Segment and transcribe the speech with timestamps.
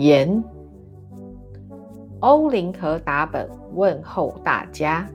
[0.00, 0.42] 言。
[2.20, 5.08] 欧林和达本问候大家。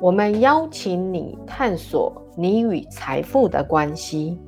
[0.00, 4.38] 我们邀请你探索你与财富的关系，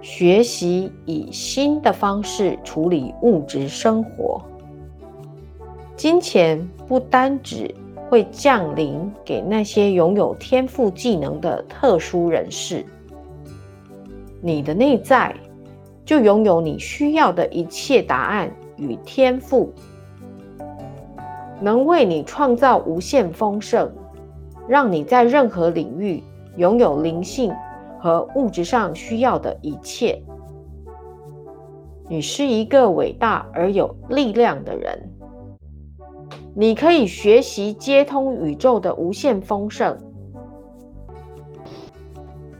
[0.00, 4.40] 学习以新的方式处理物质生活。
[5.94, 7.72] 金钱不单只
[8.08, 12.84] 会降临给那些拥有天赋技能的特殊人士，
[14.40, 15.32] 你的内在
[16.08, 19.70] 就拥有你需要的一切答案与天赋，
[21.60, 23.92] 能为你创造无限丰盛，
[24.66, 26.22] 让你在任何领域
[26.56, 27.52] 拥有灵性
[28.00, 30.18] 和物质上需要的一切。
[32.08, 35.10] 你是一个伟大而有力量的人。
[36.54, 39.94] 你可以学习接通宇宙的无限丰盛，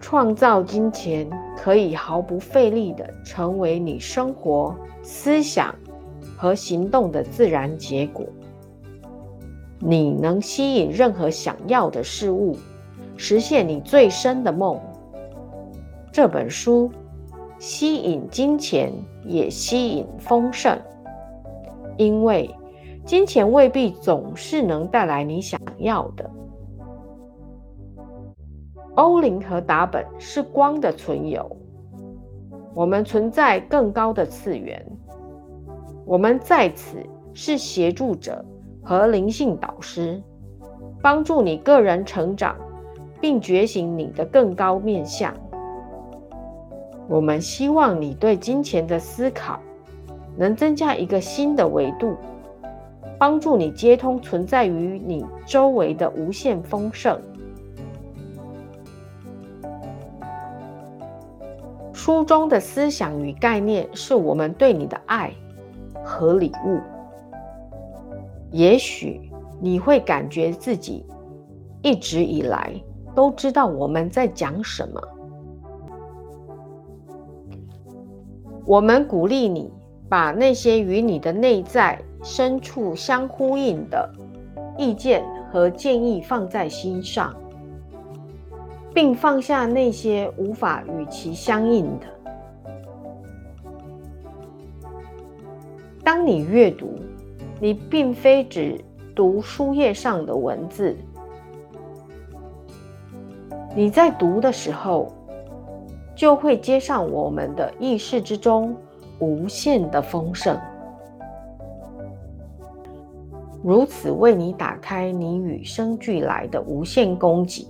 [0.02, 1.26] 创造金钱
[1.60, 5.74] 可以毫不费力的成为你生活、思想
[6.36, 8.24] 和行动的自然结果。
[9.80, 12.56] 你能吸引任何想要的事物，
[13.16, 14.80] 实现你最深的梦。
[16.12, 16.90] 这本书
[17.58, 18.92] 吸引金钱，
[19.24, 20.78] 也吸引丰盛，
[21.96, 22.48] 因为。
[23.04, 26.30] 金钱未必总是能带来你想要的。
[28.98, 31.56] 欧林和达本是光的存有，
[32.74, 34.84] 我们存在更高的次元，
[36.04, 36.98] 我们在此
[37.32, 38.44] 是协助者
[38.82, 40.20] 和灵性导师，
[41.00, 42.56] 帮助你个人成长，
[43.20, 45.32] 并觉醒你的更高面相。
[47.08, 49.60] 我们希望你对金钱的思考
[50.36, 52.16] 能增加一个新的维度。
[53.16, 57.20] 帮助你接通存在于你周围的无限丰盛。
[62.08, 65.30] 书中的思想与概念是我们对你的爱
[66.02, 66.80] 和礼物。
[68.50, 69.30] 也许
[69.60, 71.04] 你会感觉自己
[71.82, 72.72] 一直以来
[73.14, 74.98] 都知道我们在讲什么。
[78.64, 79.70] 我们鼓励你
[80.08, 82.02] 把那些与你的内在。
[82.22, 84.10] 深处相呼应的
[84.76, 87.32] 意见和建议放在心上，
[88.94, 92.06] 并放下那些无法与其相应的。
[96.02, 96.98] 当你阅读，
[97.60, 98.82] 你并非只
[99.14, 100.96] 读书页上的文字，
[103.76, 105.12] 你在读的时候，
[106.16, 108.74] 就会接上我们的意识之中
[109.18, 110.58] 无限的丰盛。
[113.62, 117.68] 如此为你打开你与生俱来的无限供给，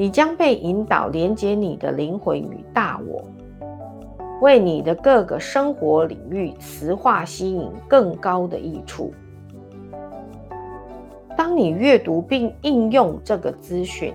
[0.00, 3.22] 你将被引导连接你的灵魂与大我，
[4.40, 9.12] 为你的各个生活领域磁化吸引更高的益处。
[11.36, 14.14] 当你阅读并应用这个资讯，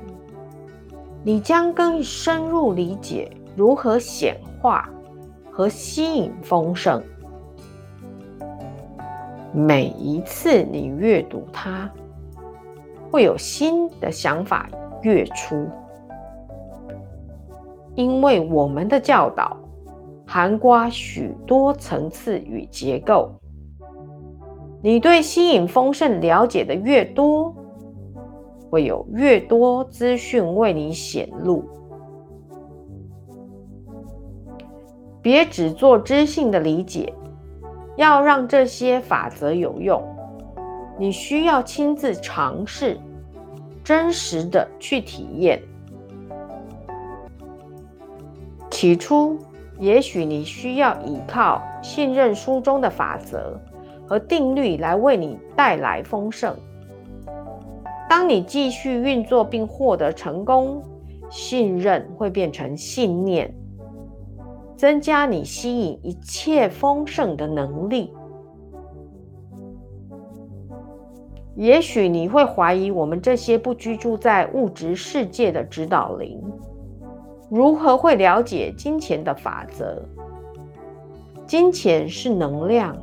[1.24, 4.90] 你将更深入理解如何显化
[5.52, 7.00] 和吸引丰盛。
[9.54, 11.88] 每一次你阅读它，
[13.12, 14.68] 会有新的想法
[15.02, 15.68] 月初，
[17.96, 19.56] 因为我们的教导
[20.26, 23.32] 涵盖许多层次与结构。
[24.82, 27.56] 你对吸引丰盛了解的越多，
[28.70, 31.64] 会有越多资讯为你显露。
[35.22, 37.14] 别只做知性的理解。
[37.98, 40.04] 要让这些法则有用，
[41.00, 43.00] 你需要亲自尝试，
[43.86, 45.62] 真实的去体验。
[48.72, 49.38] 起初，
[49.80, 53.58] 也许你需要依靠信任书中的法则
[54.08, 56.54] 和定律来为你带来丰盛。
[58.10, 60.84] 当你继续运作并获得成功，
[61.30, 63.54] 信任会变成信念。
[64.76, 68.12] 增加你吸引一切丰盛的能力。
[71.56, 76.44] 也许你会怀疑，我们这些不居住在物质世界的指导灵，
[77.50, 80.04] 如何会了解金钱的法则？
[81.48, 82.98] 金钱是能量，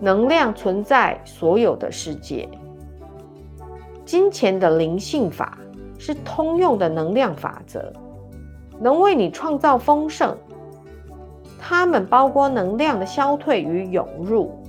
[0.00, 2.46] 能量存在所有的世界。
[4.04, 5.58] 金钱的灵性法
[5.96, 7.90] 是通用的能量法则。
[8.78, 10.36] 能为你创造丰盛，
[11.58, 14.59] 它们包括能量的消退与涌入，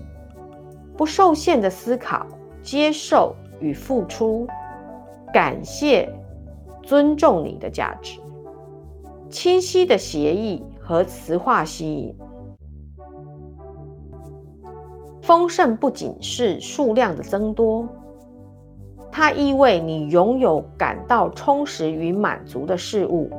[0.97, 2.25] 不受限的思考、
[2.61, 4.47] 接受与付出，
[5.33, 6.07] 感谢、
[6.83, 8.19] 尊重你的价值，
[9.29, 12.13] 清晰的协议和和磁化吸引。
[15.21, 17.87] 丰盛不仅是数量的增多，
[19.09, 23.29] 它意味你拥有感到充实与满足的事物。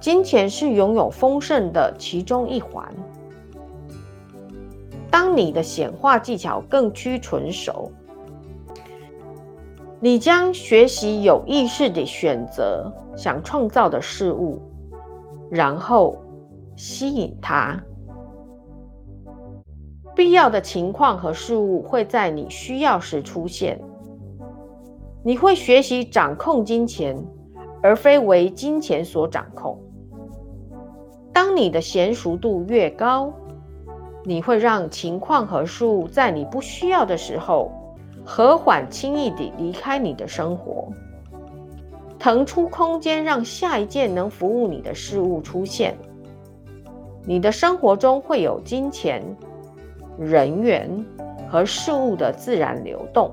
[0.00, 2.92] 金钱是拥有丰盛的其中一环。
[5.14, 7.88] 当你的显化技巧更趋纯熟，
[10.00, 14.60] 你将学习有意识地选择想创造的事物，
[15.48, 16.20] 然后
[16.74, 17.80] 吸引它。
[20.16, 23.80] 必要的情况和事物会在你需要时出现。
[25.22, 27.16] 你会学习掌控金钱，
[27.80, 29.80] 而非为金钱所掌控。
[31.32, 33.32] 当你的娴熟度越高，
[34.24, 37.70] 你会让情况和事物在你不需要的时候，
[38.24, 40.88] 和缓轻易地离开你的生活，
[42.18, 45.94] 腾出空间让下一件能服务你的事物出现。
[47.26, 49.22] 你的生活中会有金钱、
[50.18, 50.88] 人员
[51.50, 53.30] 和事物的自然流动，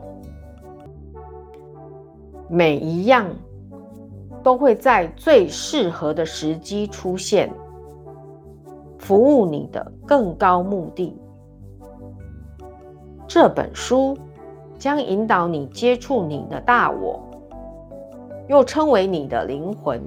[2.50, 3.30] 每一样
[4.44, 7.50] 都会在最适合的时机出现。
[9.02, 11.20] 服务你的更高目的。
[13.28, 14.16] 这本书
[14.78, 17.20] 将引导你接触你的大我，
[18.48, 20.00] 又称为你的灵魂，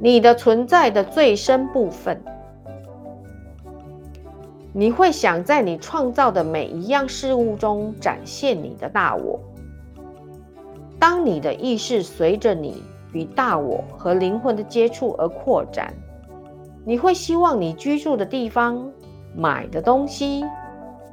[0.00, 2.18] 你的存在的最深部分。
[4.72, 9.38] 你会想在你创造的每一样事物中展现你的大我。
[10.98, 12.82] 当你的意识随着你
[13.12, 15.92] 与大我和灵魂的接触而扩展。
[16.86, 18.90] 你会希望你居住的地方、
[19.34, 20.44] 买的东西、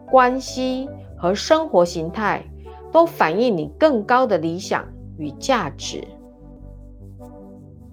[0.09, 2.43] 关系和生活形态
[2.91, 4.85] 都反映你更高的理想
[5.17, 6.05] 与价值。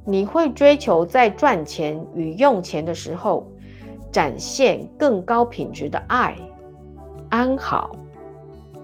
[0.05, 3.47] 你会追求在赚钱与用钱的时候，
[4.11, 6.35] 展现更高品质的爱、
[7.29, 7.95] 安好、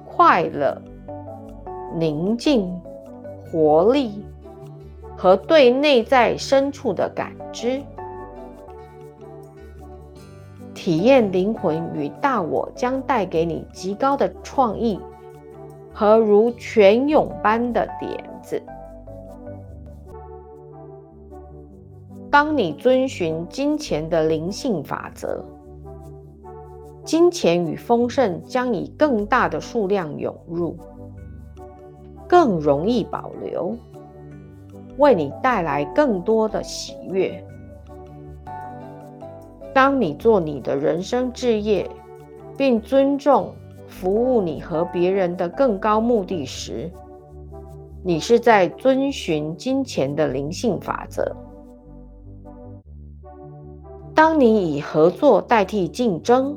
[0.04, 0.80] 快乐、
[1.96, 2.70] 宁静、
[3.50, 4.22] 活力
[5.16, 7.82] 和对内在深处的感知。
[10.84, 15.00] 体验灵魂与大我将带给你极高的创意
[15.94, 18.62] 和如泉涌般的点子。
[22.30, 25.42] 当你遵循金钱的灵性法则，
[27.02, 30.76] 金钱与丰盛将以更大的数量涌入，
[32.28, 33.74] 更容易保留，
[34.98, 37.42] 为你带来更多的喜悦。
[39.74, 41.90] 当你做你的人生置业，
[42.56, 43.52] 并尊重
[43.88, 46.88] 服务你和别人的更高目的时，
[48.04, 51.36] 你是在遵循金钱的灵性法则。
[54.14, 56.56] 当你以合作代替竞争，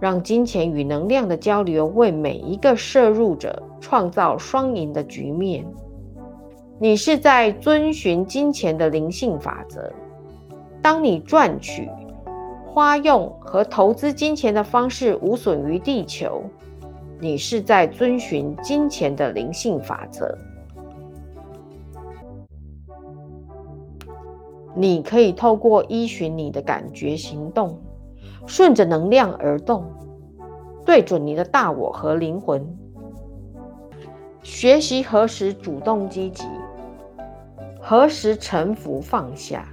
[0.00, 5.66] 让金钱与能量的交流为每一个摄入者创造双赢的局面，
[6.78, 9.92] 你是在遵循金钱的灵性法则。
[10.82, 11.88] 当你赚取、
[12.66, 16.42] 花用和投资金钱的方式无损于地球，
[17.18, 20.36] 你是在遵循金钱的灵性法则。
[24.74, 27.78] 你可以透过依循你的感觉行动，
[28.46, 29.84] 顺着能量而动，
[30.86, 32.64] 对准你的大我和灵魂，
[34.42, 36.46] 学习何时主动积极，
[37.80, 39.68] 何时臣服放下。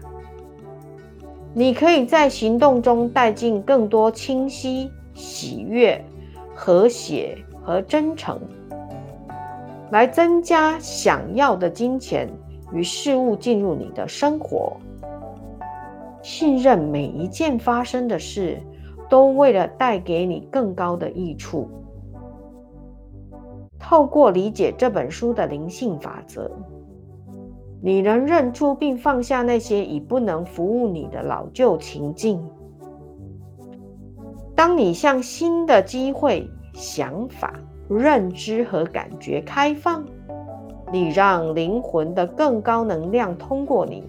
[1.58, 6.00] 你可以在行动中带进更多清晰、喜悦、
[6.54, 8.40] 和谐和真诚，
[9.90, 12.30] 来增加想要的金钱
[12.72, 14.78] 与事物进入你的生活。
[16.22, 18.62] 信任每一件发生的事，
[19.10, 21.68] 都为了带给你更高的益处。
[23.80, 26.52] 透过理解这本书的灵性法则。
[27.82, 32.44] 你能认出并放下那些已不能服务你的老旧情境。
[34.56, 37.54] 当你向新的机会、想法、
[37.88, 40.04] 认知和感觉开放，
[40.92, 44.04] 你让灵魂的更高能量通过你，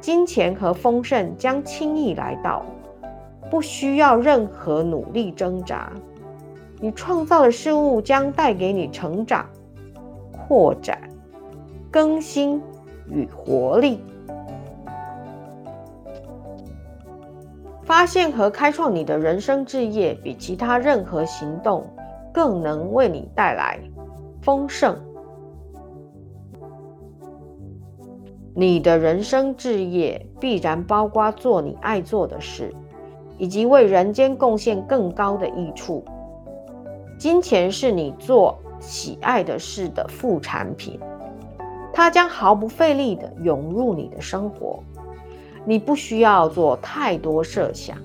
[0.00, 2.66] 金钱和丰盛将轻易来到，
[3.48, 5.92] 不需要任何努力挣扎。
[6.80, 9.46] 你创造的事物将带给你成长、
[10.32, 11.08] 扩展、
[11.92, 12.60] 更新。
[13.08, 14.00] 与活力，
[17.82, 21.84] 发现和开创你的人生置业，比其他任何行动
[22.32, 23.78] 更能为你带来
[24.40, 24.96] 丰盛。
[28.54, 32.72] 你的人生志业必然包括做你爱做的事，
[33.36, 36.02] 以及为人间贡献更高的益处。
[37.18, 40.98] 金钱是你做喜爱的事的副产品，
[41.92, 44.82] 它将毫不费力地涌入你的生活。
[45.64, 47.96] 你不需要做太多设想。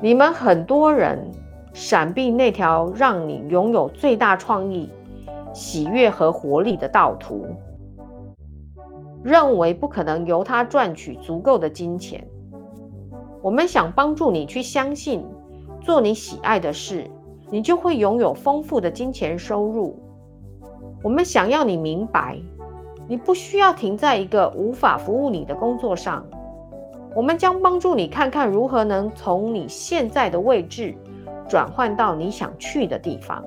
[0.00, 1.30] 你们很多人
[1.72, 4.90] 闪避那条让你拥有最大创意。
[5.52, 7.46] 喜悦和活力的道途，
[9.22, 12.28] 认为不可能由他赚取足够的金钱。
[13.40, 15.24] 我们想帮助你去相信，
[15.80, 17.10] 做你喜爱的事，
[17.50, 19.98] 你就会拥有丰富的金钱收入。
[21.06, 22.36] 我们想要你明白，
[23.06, 26.26] 你不需要停在一个无法服务你的工作上。
[27.14, 30.92] 我们将帮助你看看如何能从你现在的位置
[31.48, 33.40] 转换到你想去的地方。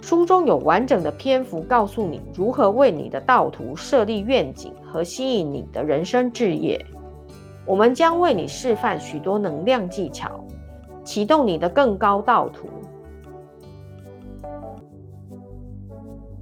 [0.00, 6.82] 书中有完整的篇幅告诉你如何为你的道途设立愿景和吸引你的人生置业。
[7.66, 10.42] 我们将为你示范许多能量技巧，
[11.04, 12.66] 启动你的更高道途。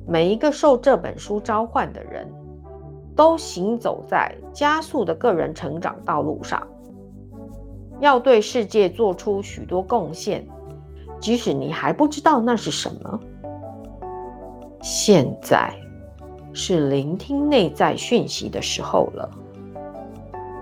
[0.07, 2.33] 每一个受这本书召唤的人，
[3.17, 6.65] 都行走在加速的个人成长道路上，
[7.99, 10.47] 要对世界做出许多贡献，
[11.19, 13.21] 即使你还不知道那是什么。
[14.81, 15.75] 现在
[16.53, 19.29] 是聆听内在讯息的时候了。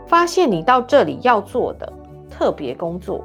[0.07, 1.93] 发现你到这里要做的
[2.31, 3.25] 特别工作，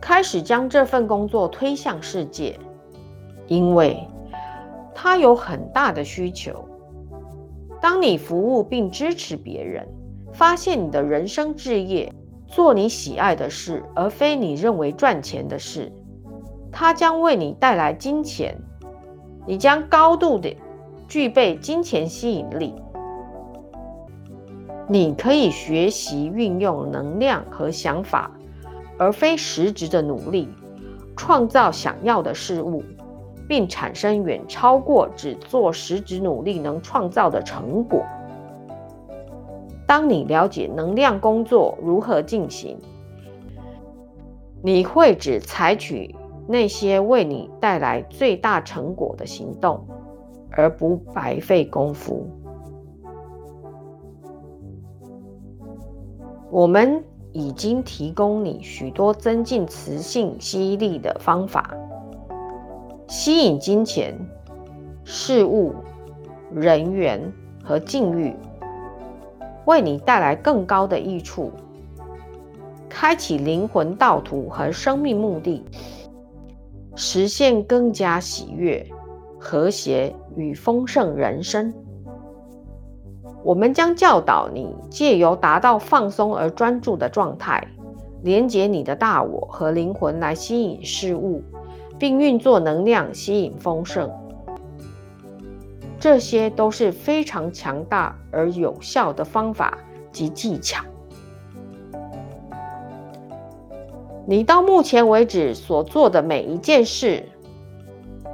[0.00, 2.58] 开始将这份工作推向世界，
[3.46, 4.06] 因为
[4.94, 6.64] 他有很大的需求。
[7.80, 9.86] 当你服务并支持别人，
[10.32, 12.12] 发现你的人生置业，
[12.46, 15.92] 做你喜爱的事，而非你认为赚钱的事。
[16.70, 18.56] 它将为你带来金钱，
[19.46, 20.56] 你将高度的
[21.08, 22.74] 具备金钱吸引力。
[24.88, 28.30] 你可以学习运用能量和想法，
[28.98, 30.48] 而非实质的努力，
[31.16, 32.82] 创造想要的事物，
[33.52, 38.02] 并产生远超过只做实质努力能创造的成果。
[39.86, 42.78] 当你了解能量工作如何进行，
[44.62, 46.16] 你会只采取。
[46.48, 49.86] 那些为你带来最大成果的行动，
[50.50, 52.26] 而不白费功夫。
[56.50, 61.76] 我们已经提供你许多增进磁性吸力的方法，
[63.12, 64.18] 吸引金钱、
[65.04, 65.74] 事物、
[66.50, 67.20] 人员
[67.62, 68.34] 和境遇，
[69.66, 71.52] 为你带来更高的益处，
[72.88, 75.62] 开启灵魂道途和生命目的。
[76.96, 78.82] 实现更加喜悦、
[79.38, 81.70] 和谐与丰盛人生。
[83.44, 87.62] 我们将教导你借由达到放松而专注的状态，
[88.22, 91.42] 连接你的大我和灵魂来吸引事物，
[92.02, 94.10] 并运作能量吸引丰盛。
[96.00, 99.78] 这些都是非常强大而有效的方法
[100.10, 100.84] 及技巧。
[104.26, 107.24] 你到目前为止所做的每一件事，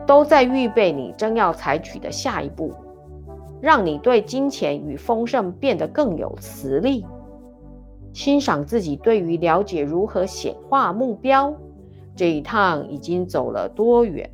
[0.06, 2.72] 都在预备你正要采取的下一步，
[3.60, 7.04] 让你对金钱与丰盛变得更有磁力。
[8.14, 11.54] 欣赏自己对于了解如何显化目标
[12.18, 14.28] 这一趟已经走了多远？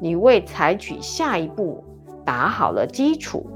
[0.00, 1.84] 你为采取下一步
[2.24, 3.46] 打好了基础。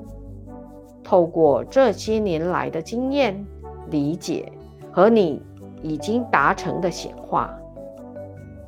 [1.03, 3.47] 透过这些年来的经验、
[3.89, 4.53] 理解
[4.93, 5.43] 和你。
[5.83, 7.59] 已经达成的显化。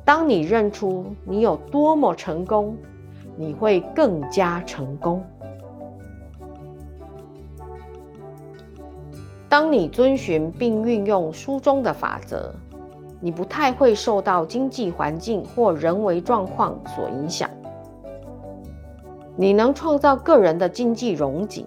[0.03, 2.75] 当你认出你有多么成功，
[3.37, 5.23] 你会更加成功。
[9.47, 12.51] 当你遵循并运用书中的法则，
[13.23, 17.49] 你不太会受到经济环境或人为状况所影响。
[19.35, 21.65] 你能创造个人的经济荣景。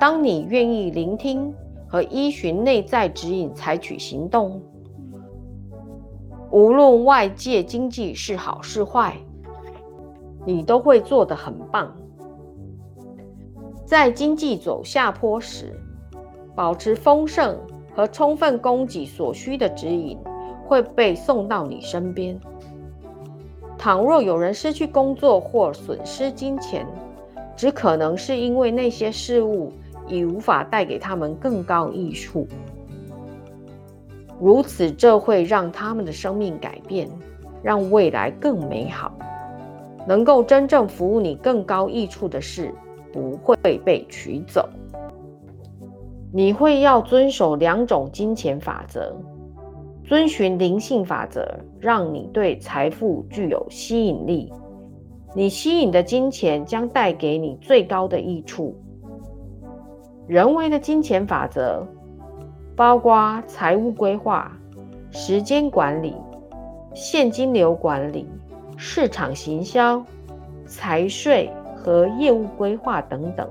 [0.00, 1.54] 当你愿意聆听。
[1.86, 4.60] 和依循内在指引采取行动，
[6.50, 9.16] 无论外界经济是好是坏，
[10.44, 11.94] 你都会做得很棒。
[13.86, 15.72] 在经济走下坡时，
[16.56, 17.56] 保持丰盛
[17.94, 20.18] 和充分供给所需的指引
[20.66, 22.38] 会被送到你身边。
[23.78, 26.86] 倘若有人失去工作或损失金钱，
[27.56, 29.72] 只可能是因为那些事物。
[30.06, 32.46] 已无法带给他们更高益处，
[34.38, 37.08] 如此这会让他们的生命改变，
[37.62, 39.16] 让未来更美好。
[40.06, 42.70] 能够真正服务你更高益处的事，
[43.14, 44.68] 不会被取走。
[46.36, 49.14] 你会要遵守两种金钱法则，
[50.02, 51.48] 遵循灵性法则，
[51.78, 54.52] 让你对财富具有吸引力。
[55.32, 58.74] 你吸引的金钱将带给你最高的益处。
[60.26, 61.86] 人为的金钱法则
[62.74, 64.50] 包括财务规划、
[65.12, 66.16] 时间管理、
[66.94, 68.28] 现金流管理。
[68.76, 70.04] 市场行销、
[70.66, 73.48] 财税和业务规划等等，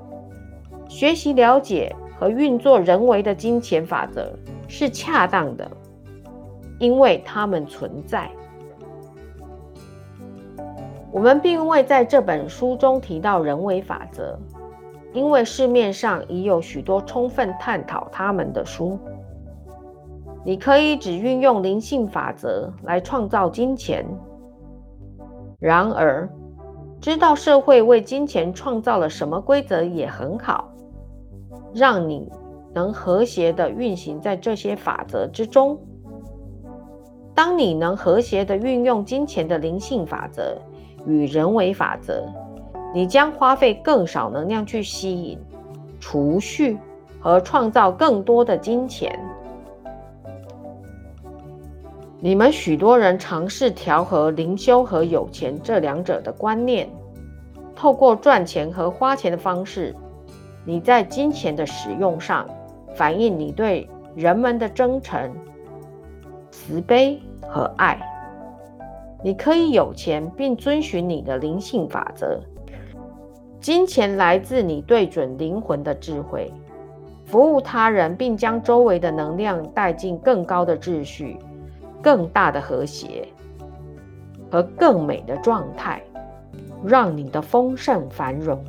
[0.89, 4.31] 学习了解和运作人为的金钱法则
[4.69, 5.69] 是恰当的，
[6.79, 8.31] 因为它们存在。
[11.11, 14.39] 我们并未在这本书中提到人为法则，
[15.11, 18.97] 因为市面上已有许多充分探讨它们的书。
[20.45, 24.05] 你可以只运用灵性法则来创造金钱。
[25.59, 26.29] 然而，
[27.01, 30.69] 知道社会为金钱创造了什么规则也很好，
[31.73, 32.31] 让你
[32.73, 35.79] 能和谐的运行在这些法则之中。
[37.35, 40.55] 当你能和谐的运用金钱的灵性法则
[41.05, 42.23] 与人为法则，
[42.93, 45.39] 你将花费更少能量去吸引、
[45.99, 46.77] 储蓄
[47.19, 49.19] 和创造更多的金钱。
[52.19, 56.87] 你们许多人尝试调和灵修和有钱这两者的观念，
[57.75, 59.93] 透过赚钱和花钱的方式，
[60.65, 62.47] 你在金钱的使用上
[62.95, 65.31] 反映你对人们的真诚、
[66.51, 67.99] 慈悲和爱。
[69.23, 72.39] 你可以有钱并遵循你的灵性法则。
[73.59, 76.51] 金钱来自你对准灵魂的智慧，
[77.25, 81.37] 服务他人，并将周围的能量带进更高的秩序。
[82.01, 83.25] 更大的和谐
[84.51, 86.03] 和更美的状态，
[86.83, 88.61] 让你的丰盛繁荣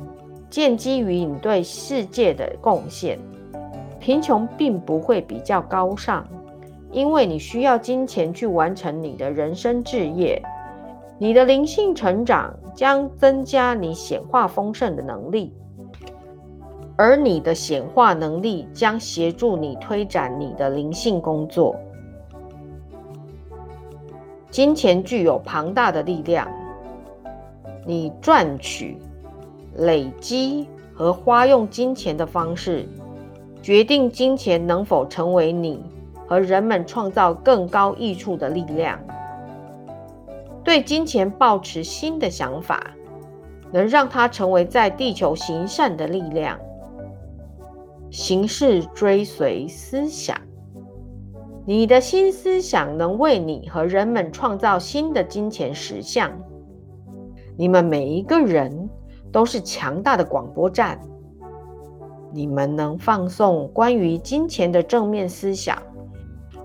[0.55, 3.19] 建基于你对世界的贡献。
[3.99, 6.23] 贫穷并不会比较高尚，
[6.93, 10.41] 因为你需要金钱去完成你的人生志业。
[11.17, 15.53] 你的灵性成长将增加你显化丰盛的能力，
[16.95, 21.75] 而你的显化能力将协助你推展你的灵性工作。
[24.49, 26.47] 金钱具有庞大的力量，
[27.85, 28.97] 你赚取、
[29.77, 32.87] 累积和花用金钱的方式，
[33.61, 35.83] 决定金钱能否成为你
[36.27, 38.99] 和人们创造更高益处的力量。
[40.63, 42.91] 对金钱抱持新的想法，
[43.71, 46.59] 能让它成为在地球行善的力量。
[48.09, 50.35] 行事追随思想。
[51.67, 56.31] 你的新思想能为你和人们创造新的金钱实相。
[57.57, 58.84] 你们每一个人
[59.31, 60.99] 都是强大的广播站。
[62.31, 65.81] 你们能放送关于金钱的正面思想，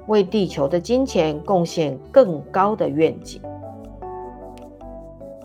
[0.07, 3.41] 为地球的金钱贡献更高的愿景。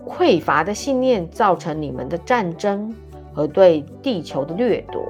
[0.08, 2.94] 匮乏的信念造成你们的战争
[3.34, 5.02] 和对地球的掠夺。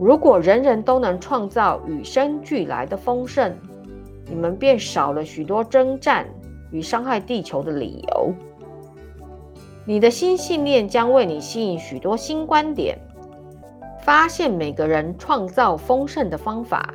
[0.00, 3.54] 如果人人都能创造与生俱来的丰盛，
[4.26, 6.26] 你们便少了许多征战
[6.70, 8.32] 与伤害地球的理由。
[9.90, 12.96] 你的新信念将为你吸引许多新观点，
[14.02, 16.94] 发现每个人创造丰盛的方法，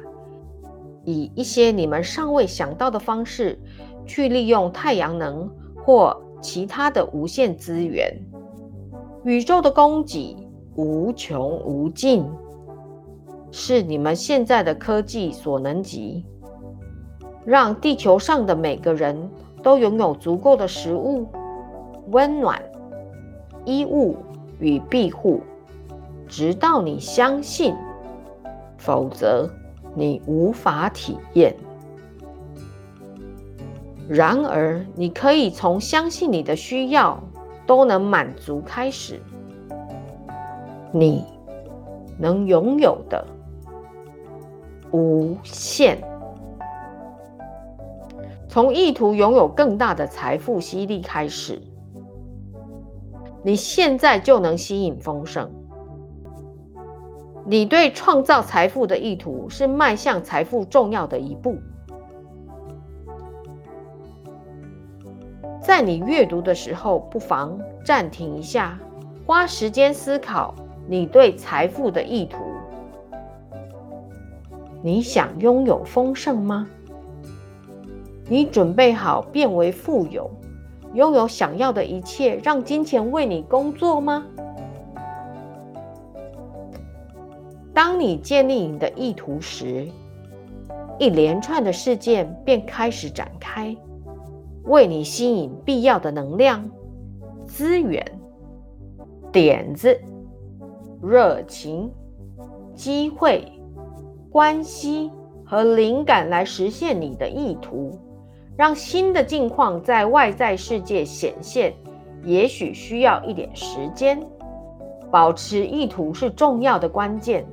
[1.03, 3.59] 以一些你们尚未想到的方式
[4.05, 5.51] 去利用太阳能
[5.83, 8.17] 或其他的无限资源。
[9.25, 10.37] 宇宙的供给
[10.77, 12.25] 无穷无尽。
[13.51, 16.25] 是你们现在的科技所能及，
[17.43, 19.29] 让地球上的每个人
[19.61, 21.27] 都拥有足够的食物、
[22.11, 22.61] 温暖、
[23.65, 24.15] 衣物
[24.59, 25.41] 与庇护，
[26.27, 27.75] 直到你相信，
[28.77, 29.49] 否则
[29.93, 31.55] 你无法体验。
[34.07, 37.19] 然而，你可以从相信你的需要
[37.65, 39.19] 都能满足开始，
[40.91, 41.23] 你
[42.19, 43.25] 能拥有的。
[44.91, 45.97] 无限，
[48.47, 51.59] 从意图拥有更大的财富吸力开始，
[53.45, 55.47] 你现在就能吸引丰盛。
[57.45, 61.55] 你对创造财富的意图是迈向财富重要的一步。
[65.61, 68.79] 在你阅读的时候，不妨暂停一下，
[69.27, 70.55] 花时间思考
[70.87, 72.39] 你对财富的意图。
[74.81, 76.67] 你想拥有丰盛吗？
[78.27, 80.31] 你准备好变为富有，
[80.95, 84.25] 拥有想要的一切，让金钱为你工作吗？
[87.73, 89.85] 当你建立你的意图时，
[90.97, 93.75] 一连串的事件便开始展开，
[94.63, 96.63] 为你吸引必要的能量、
[97.45, 98.01] 资源、
[99.33, 99.99] 点子、
[101.03, 101.91] 热情、
[102.73, 103.51] 机会、
[104.31, 105.11] 关系
[105.43, 107.99] 和灵感来实现你的意图。
[108.57, 111.73] 让新的境况在外在世界显现，
[112.23, 114.19] 也许需要一点时间。
[115.11, 117.45] 保持意图是重要的关键，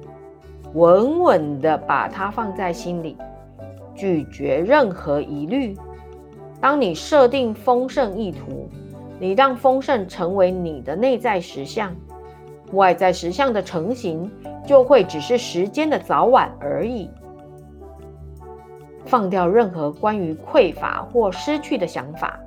[0.75, 3.17] 稳稳地把它放在心里，
[3.95, 5.77] 拒绝任何疑虑。
[6.61, 8.69] 当你设定丰盛意图，
[9.19, 11.95] 你让丰盛成为你的内在实相，
[12.73, 14.31] 外在实相的成型
[14.65, 17.11] 就会只是时间的早晚而已。
[19.13, 22.41] 放掉任何关于匮乏或失去的想法，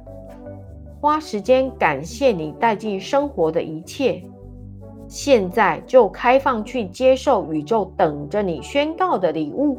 [0.99, 4.19] 花时间感谢你带进生活的一切。
[5.07, 9.77] 现在就开放去接受宇宙等着你宣告的礼物。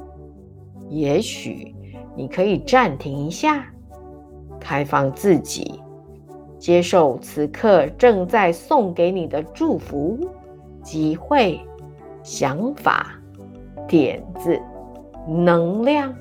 [0.88, 1.75] 也许
[2.14, 3.66] 你可以暂停一下，
[4.61, 5.81] 开放自己，
[6.57, 10.16] 接受此刻正在送给你的祝福、
[10.85, 11.61] 机会、
[12.22, 13.09] 想法、
[13.88, 14.57] 点子、
[15.27, 16.14] 能量。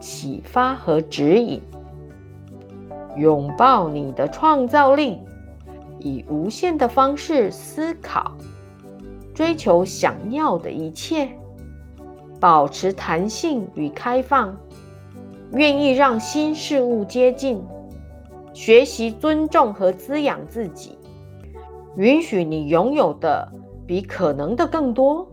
[0.00, 1.60] 启发和指引，
[3.16, 5.18] 拥抱你的创造力，
[5.98, 8.32] 以无限的方式思考，
[9.34, 11.28] 追求想要的一切，
[12.38, 14.56] 保持弹性与开放，
[15.52, 17.60] 愿意让新事物接近，
[18.52, 20.96] 学习尊重和滋养自己，
[21.96, 23.50] 允许你拥有的
[23.86, 25.26] 比可能的更多。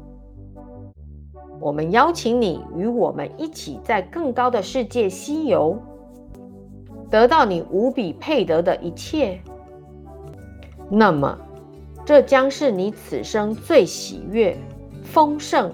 [1.65, 5.75] 我们邀请你与我们一起在更高的世界西游，
[7.09, 9.41] 得到你无比配得的一切。
[10.91, 11.35] 那么，
[12.05, 14.55] 这将是你此生最喜悦、
[15.01, 15.73] 丰盛、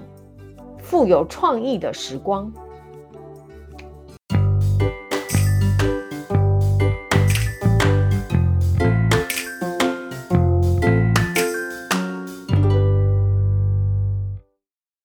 [0.78, 2.50] 富有创意的时光。